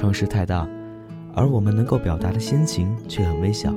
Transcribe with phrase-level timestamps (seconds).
[0.00, 0.66] 城市太大，
[1.34, 3.70] 而我们能够表达的心情却很微小。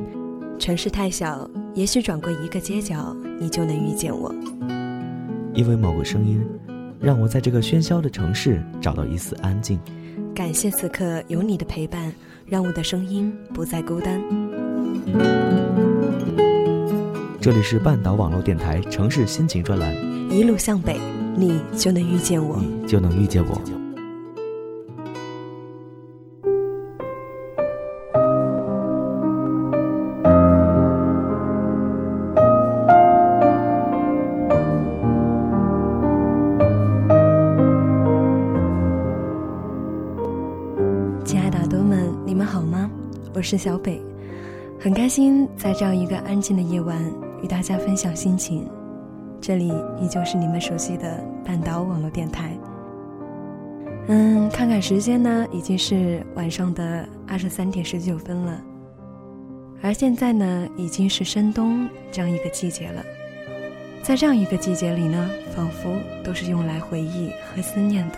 [0.58, 4.34] 城市太小，也许转过一个街角，你就能遇见我。
[5.54, 6.42] 因为某个声音，
[7.02, 9.78] 让我在这个喧嚣的城市找到一丝安静。
[10.34, 12.10] 感谢此刻有你的陪伴，
[12.46, 14.22] 让我的声音不再孤单。
[17.42, 19.94] 这里是半岛网络电台城市心情专栏，
[20.32, 20.98] 一路向北，
[21.36, 23.62] 你就能遇见我，你就能遇见我。
[43.54, 44.02] 是小北，
[44.80, 47.00] 很开心在这样一个安静的夜晚
[47.44, 48.68] 与大家分享心情。
[49.40, 49.68] 这里
[50.02, 52.58] 依旧是你们熟悉的半岛网络电台。
[54.08, 58.60] 嗯，看看时间呢，已经是晚上的二十三点十九分了。
[59.84, 63.04] 而现在呢，已经是深冬这样一个季节了。
[64.02, 68.16] 在这样一个季节里呢，仿佛都是用来回忆和思念的。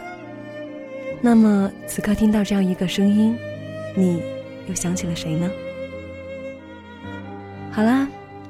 [1.19, 3.35] 那么此刻听到这样一个声音，
[3.93, 4.21] 你。
[4.67, 5.49] 又想起了谁呢？
[7.71, 8.07] 好啦，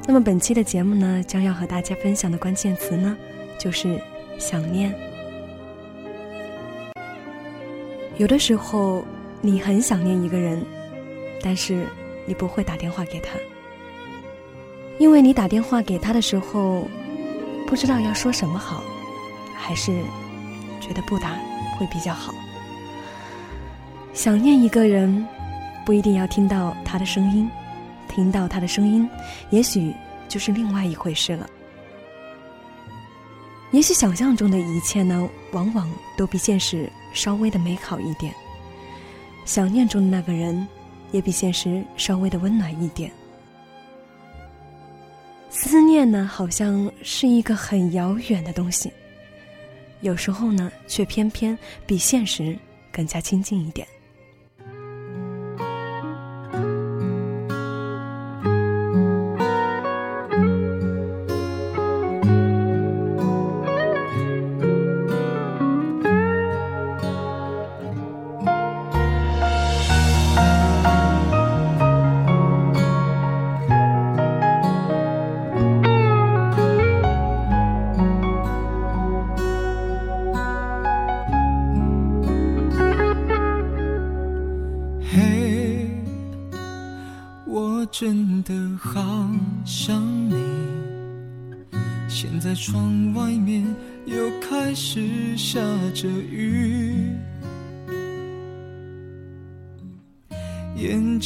[0.07, 3.17] 那么本期的节目呢，将要和大家分享的关键词呢，
[3.57, 3.99] 就是
[4.37, 4.93] 想念。
[8.17, 9.03] 有的时候，
[9.41, 10.63] 你很想念一个人，
[11.41, 11.85] 但是
[12.25, 13.31] 你不会打电话给他，
[14.99, 16.87] 因为你打电话给他的时候，
[17.67, 18.83] 不知道要说什么好，
[19.57, 19.91] 还是
[20.79, 21.31] 觉得不打
[21.77, 22.33] 会比较好。
[24.13, 25.27] 想念一个人。
[25.85, 27.47] 不一定要听到他的声音，
[28.09, 29.07] 听到他的声音，
[29.51, 29.93] 也许
[30.27, 31.47] 就是另外一回事了。
[33.71, 38.33] 也许想象中的一切呢，往往都比现实稍微的美好一点。
[39.45, 40.67] 想念中的那个人，
[41.11, 43.11] 也比现实稍微的温暖一点。
[45.49, 48.91] 思念呢，好像是一个很遥远的东西，
[50.01, 52.57] 有时候呢，却偏偏比现实
[52.91, 53.87] 更加亲近一点。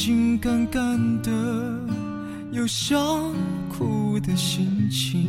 [0.02, 1.30] 心干干的，
[2.52, 2.96] 有想
[3.68, 5.28] 哭的心情，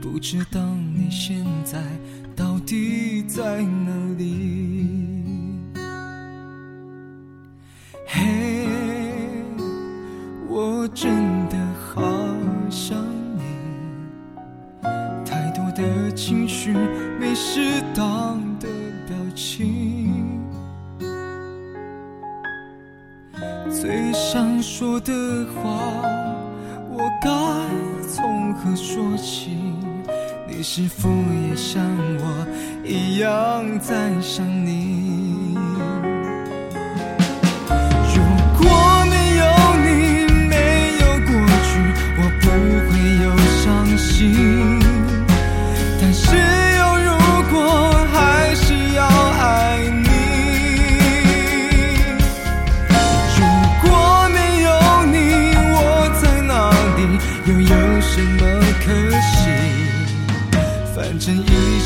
[0.00, 0.60] 不知道
[0.96, 1.82] 你现在
[2.36, 4.86] 到底在哪里。
[8.06, 8.68] 嘿，
[10.48, 11.10] 我真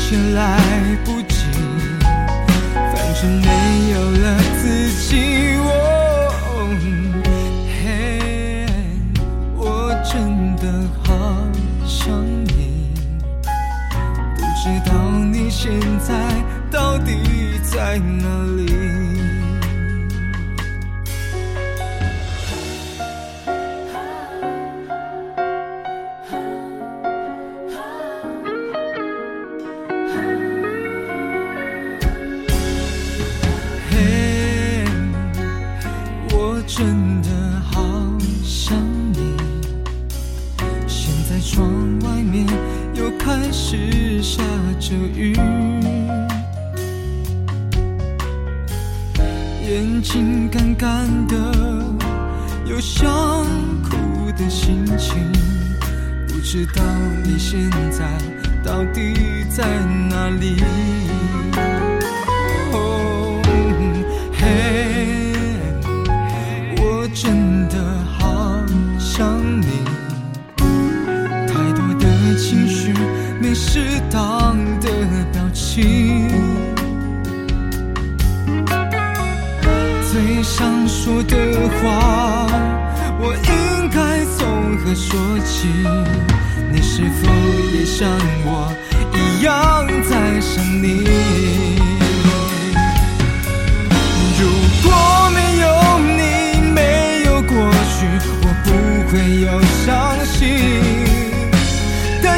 [0.09, 0.57] 却来
[1.03, 1.35] 不及，
[2.71, 5.56] 反正没有了自己。
[60.39, 60.66] 哪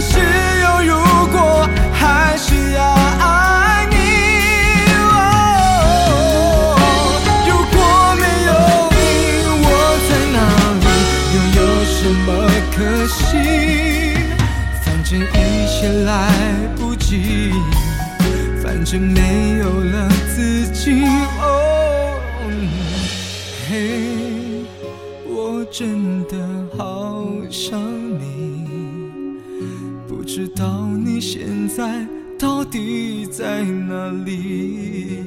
[0.02, 0.16] 但是
[0.62, 0.96] 有如
[1.28, 2.82] 果，还是要
[3.20, 3.98] 爱你。
[4.96, 5.04] 哦
[7.46, 7.78] 如果
[8.16, 8.52] 没有
[8.96, 8.98] 你，
[9.62, 9.68] 我
[10.08, 10.40] 在哪
[10.80, 10.88] 里？
[11.36, 12.28] 又有什么
[12.72, 13.20] 可惜？
[14.86, 15.76] 反正一切
[16.06, 16.10] 来
[16.78, 17.52] 不及，
[18.64, 19.20] 反正没
[33.40, 35.24] 在哪里？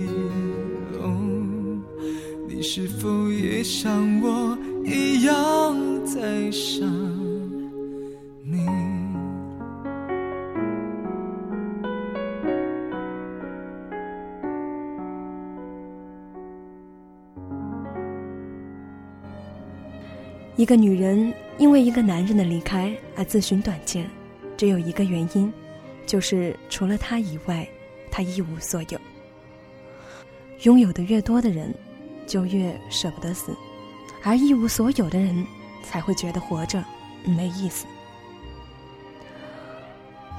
[2.46, 4.54] 你是否也像我
[4.84, 5.74] 一样
[6.04, 6.86] 在想？
[20.54, 24.06] 一个女人因为一个男人的离开而自寻短见，
[24.54, 25.50] 只有一个原因，
[26.04, 27.66] 就是除了他以外，
[28.12, 29.00] 他一无所有。
[30.62, 31.74] 拥有的越多的人，
[32.24, 33.56] 就越舍不得死，
[34.22, 35.44] 而一无所有的人，
[35.82, 36.84] 才会觉得活着
[37.24, 37.84] 没意思。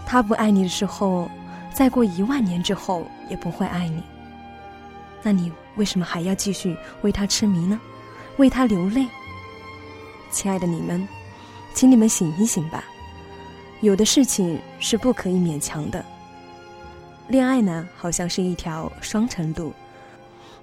[0.06, 1.30] 他不爱你的时候，
[1.74, 4.02] 再过一万年之后也不会爱你。
[5.24, 7.80] 那你为什么还要继续为他痴迷呢？
[8.38, 9.08] 为他流泪？
[10.30, 11.06] 亲爱的你们，
[11.74, 12.84] 请你们醒一醒吧。
[13.82, 16.06] 有的事情是不可以勉强的。
[17.30, 19.74] 恋爱呢，好像是一条双程路，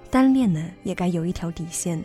[0.09, 2.01] 单恋呢也该有一条底线，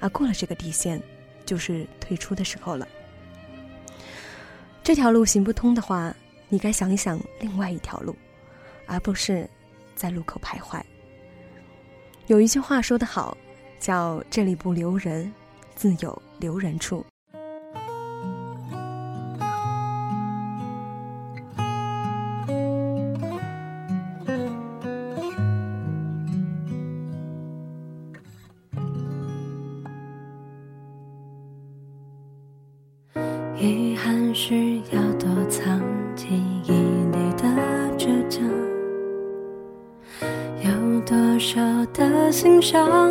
[0.00, 1.00] 而过了这个底线，
[1.46, 2.86] 就是退出的时候了。
[4.82, 6.14] 这条路行不通的话，
[6.48, 8.14] 你该想一想另外一条路，
[8.86, 9.48] 而不是
[9.94, 10.82] 在路口徘徊。
[12.26, 13.36] 有一句话说得好，
[13.78, 15.32] 叫“这里不留人，
[15.76, 17.06] 自有留人处”。
[42.62, 43.01] 上。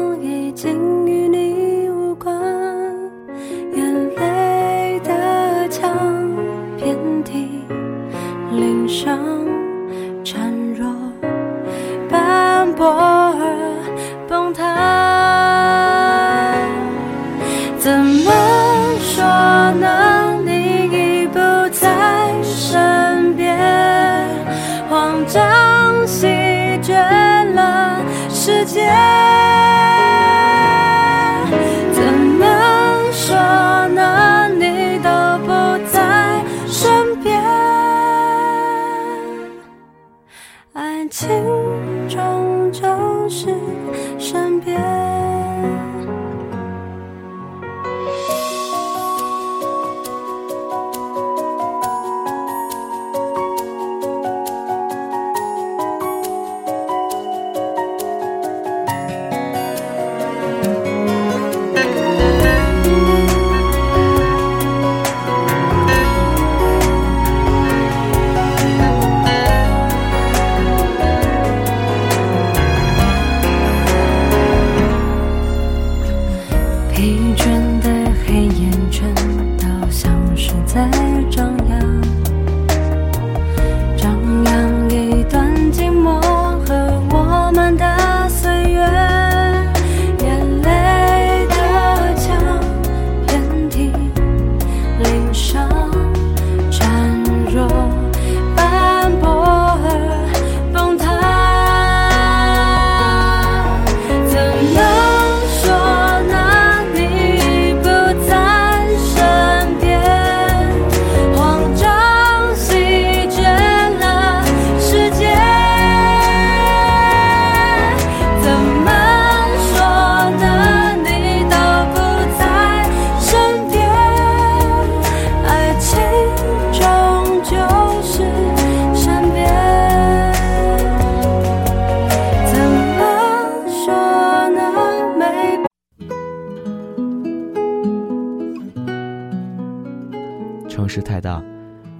[141.00, 141.42] 大，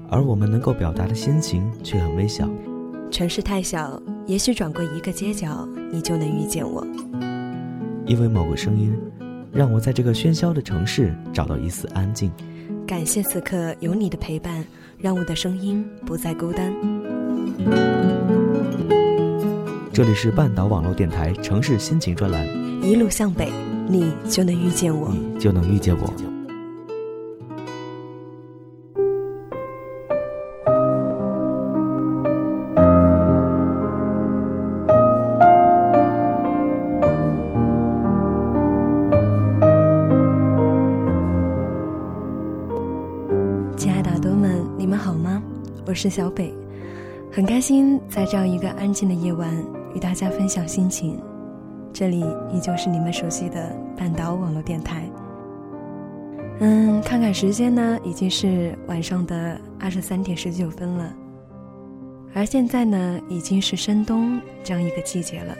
[0.10, 2.50] 而我们能够表达的心情却很微小。
[3.12, 6.84] 城市太小，也许转过一个街角，你就能遇见我。
[8.06, 8.98] 因为某个声音，
[9.54, 12.32] 让我在这个喧嚣的城市找到一丝安静。
[12.88, 14.66] 感谢此刻有你的陪伴，
[14.98, 16.74] 让我的声音不再孤单。
[19.94, 22.48] 这里是半岛网络电台城市心情专栏，
[22.82, 23.52] 一路向北，
[23.88, 26.31] 你就能遇见我，你就能遇见我。
[46.02, 46.52] 是小北，
[47.32, 49.56] 很开心在这样一个安静的夜晚
[49.94, 51.22] 与大家分享心情。
[51.94, 55.08] 这里依旧是你们熟悉的半岛网络电台。
[56.60, 61.14] 嗯，看看时间呢，已经是晚上的二十三点十九分了。
[62.34, 65.56] 而现在呢，已经是深冬这样一个季节了。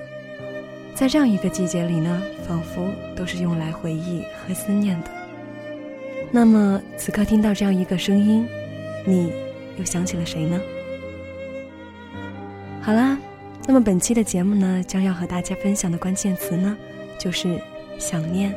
[0.96, 2.82] 在这样一个季节里呢，仿佛
[3.16, 5.12] 都是用来回忆和思念的。
[6.32, 8.44] 那么此刻听到这样一个声音，
[9.06, 9.32] 你。
[9.78, 10.60] 又想起了谁呢？
[12.82, 13.18] 好啦，
[13.68, 16.76] 那么本期的节目呢，将要和大家分享的关键词呢，
[17.20, 17.62] 就是
[18.00, 18.54] 想念。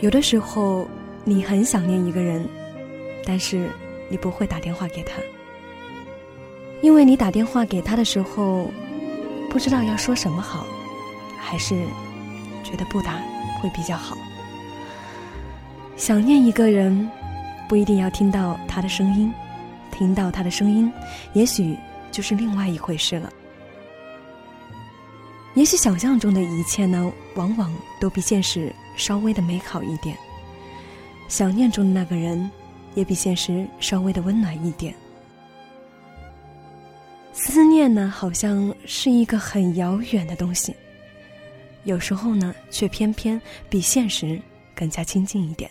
[0.00, 0.88] 有的时候，
[1.24, 2.46] 你很想念一个人，
[3.24, 3.68] 但是
[4.08, 5.12] 你不会打电话给他，
[6.82, 8.70] 因为你打电话给他的时候，
[9.50, 10.66] 不知道要说什么好，
[11.38, 11.74] 还是
[12.62, 13.12] 觉得不打
[13.62, 14.16] 会比较好。
[15.96, 17.08] 想念一个人。
[17.68, 19.32] 不一定要听到他的声音，
[19.90, 20.92] 听到他的声音，
[21.32, 21.76] 也许
[22.10, 23.32] 就是另外一回事了。
[25.54, 30.16] 也许想象中的一切呢，往往都比现实稍微的美好一点。
[31.28, 32.50] 想念中的那个人，
[32.94, 34.94] 也比现实稍微的温暖一点。
[37.32, 40.74] 思念呢，好像是一个很遥远的东西，
[41.84, 44.40] 有时候呢，却偏偏比现实
[44.74, 45.70] 更加亲近一点。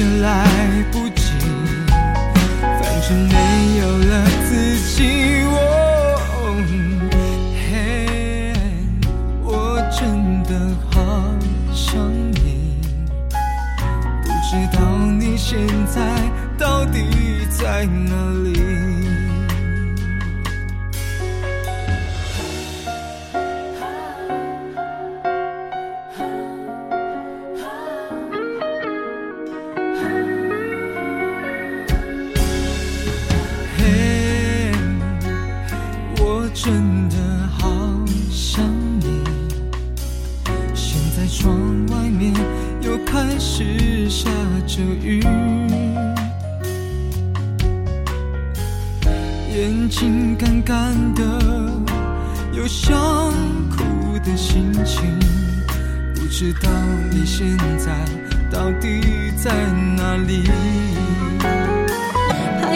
[0.00, 0.49] 一切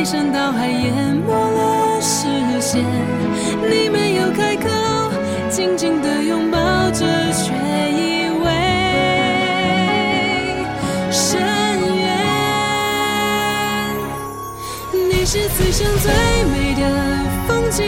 [0.05, 2.27] 排山倒海淹没了视
[2.61, 2.85] 线，
[3.63, 4.69] 你没有开口，
[5.49, 6.59] 紧紧的拥抱
[6.91, 7.55] 着，却
[7.91, 8.45] 以为
[11.11, 11.41] 深
[11.97, 12.05] 渊。
[14.93, 16.13] 你是此生最
[16.53, 16.83] 美的
[17.49, 17.83] 风景，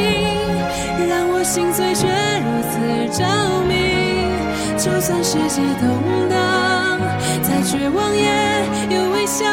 [1.07, 2.07] 让我心碎却
[2.41, 2.79] 如此
[3.15, 3.27] 着
[3.69, 3.75] 迷。
[4.79, 5.87] 就算世界动
[6.31, 6.99] 荡，
[7.43, 8.25] 再绝望也
[8.97, 9.45] 有微笑。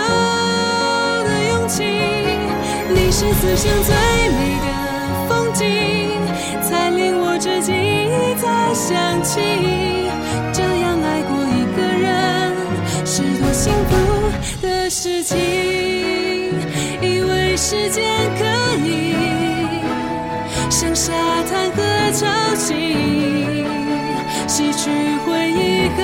[3.24, 3.96] 是此生最
[4.32, 4.68] 美的
[5.30, 5.64] 风景，
[6.62, 9.40] 才令我至今一再想起。
[10.52, 12.52] 这样爱过一个人，
[13.06, 13.92] 是多幸福
[14.62, 15.38] 的事情。
[17.02, 18.04] 以为时间
[18.38, 18.44] 可
[18.86, 19.16] 以
[20.70, 21.14] 像沙
[21.50, 23.64] 滩和潮汐。
[24.50, 24.90] 洗去
[25.26, 26.04] 回忆和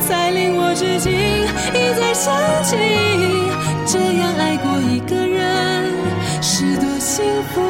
[0.00, 2.76] 才令我至今一再想起。
[3.86, 5.92] 这样爱过一个人，
[6.42, 7.62] 是多幸福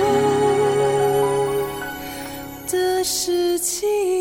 [2.70, 4.15] 的事情。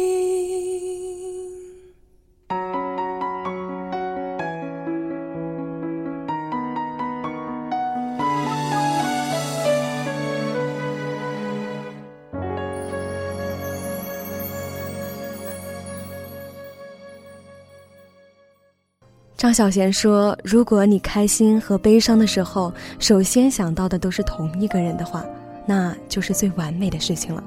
[19.46, 25.24] 张小娴说：“如果你开心和悲伤的时候，首先想到的都是同一个人的话，
[25.68, 27.44] 那就是最完美的事情了。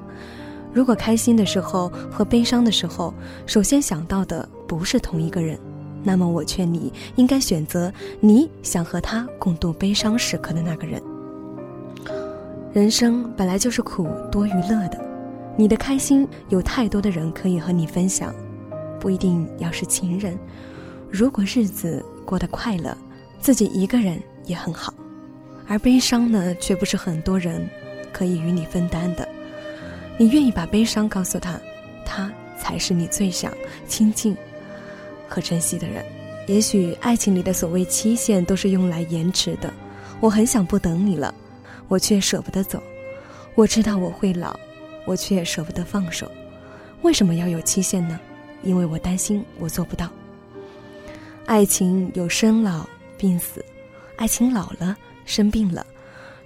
[0.71, 3.13] 如果开心的时候和悲伤的时候，
[3.45, 5.59] 首先想到的不是同一个人，
[6.01, 11.01] 那么我劝你应该选择你想和他共度悲伤时刻的那个人。
[12.71, 14.97] 人生本来就是苦多于乐的，
[15.57, 18.33] 你的开心有太多的人可以和你分享，
[19.01, 20.39] 不一定要是情人。”
[21.11, 22.95] 如果日子过得快乐，
[23.39, 24.93] 自己一个人也很好；
[25.67, 27.67] 而悲伤呢，却不是很多人
[28.13, 29.27] 可以与你分担的。
[30.17, 31.59] 你愿意把悲伤告诉他，
[32.05, 33.51] 他才是你最想
[33.87, 34.37] 亲近
[35.27, 36.05] 和珍惜的人。
[36.45, 39.73] 也许爱情里的所谓期限都是用来延迟的。
[40.19, 41.33] 我很想不等你了，
[41.87, 42.81] 我却舍不得走。
[43.55, 44.59] 我知道我会老，
[45.05, 46.29] 我却舍不得放手。
[47.01, 48.19] 为什么要有期限呢？
[48.61, 50.09] 因为我担心我做不到。
[51.49, 53.65] 爱情有生老病死，
[54.17, 55.83] 爱情老了生病了，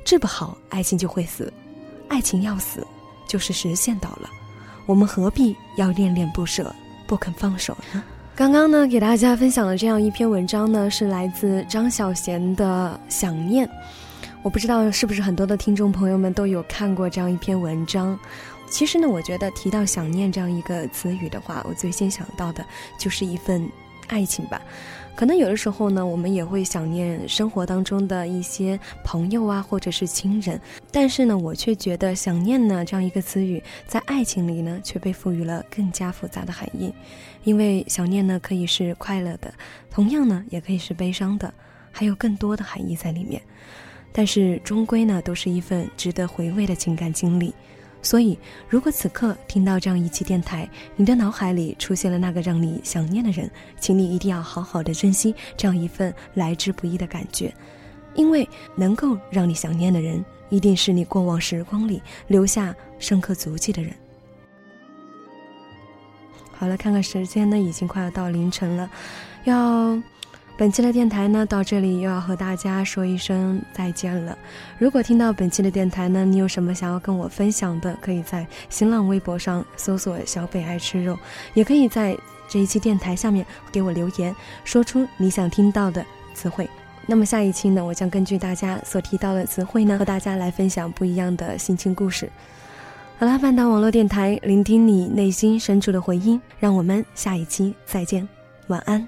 [0.06, 1.52] 治不好爱情就会死，
[2.08, 2.88] 爱情要死
[3.28, 4.30] 就是实现到了，
[4.86, 6.74] 我们何必要恋恋不舍
[7.06, 8.02] 不肯放手呢？
[8.34, 13.68] 刚刚呢，给大家分享的这样一篇文章呢，是来自张小娴的《想念》，
[14.42, 18.18] 我不知道是不是很多的听众朋友们都有看过这样一篇文章。
[18.70, 22.66] 其实呢，我觉得提到想念这样一个词语的话，我最先想到的
[22.98, 23.70] 就是一份。
[24.14, 24.62] 爱情吧，
[25.16, 30.62] 可能有的时候呢，我们也会想念生活当中的一些朋友啊，或者是亲人。
[30.92, 36.94] 但是呢，我却觉得想念呢这样一个词语，在爱情里呢，却被赋予了更加复杂的含义。
[37.44, 39.52] 因为想念呢，可以是快乐的，
[39.90, 41.52] 同样呢，也可以是悲伤的，
[41.92, 43.42] 还有更多的含义在里面。
[44.12, 47.52] 但是终归呢，都是一份值得回味的情感经历。
[48.04, 48.38] 所以，
[48.70, 57.52] 如果此刻听到这样一期电台，你的脑海里出现了那个让你想念的人，请你一定要好好的珍惜这样一份来之不易的感觉，
[58.14, 63.94] 因为能够让你想念的人，一定是你过往时光里留下深刻足迹的人。
[66.52, 68.92] 好了，看看时间呢，已经快要到凌晨了，
[69.46, 69.98] 要。
[70.64, 74.38] 本期的电台呢，到这里又要和大家说一声再见了。
[74.78, 81.20] 如果听到本期的电台呢，你有什么想要跟我分享的，可以在新浪微博上搜索“小北爱吃肉”，
[81.54, 86.02] 也可以在这一期电台下面给我留言，说出你想听到的
[86.34, 86.66] 词汇。
[87.06, 92.32] 那么下一期呢，我将根据大家所提到的词汇呢，和大家来分享不一样的心情故事。
[93.18, 98.26] 好啦，半岛网络电台，聆听你内心深处的回音，让我们下一期再见，
[98.68, 99.06] 晚安。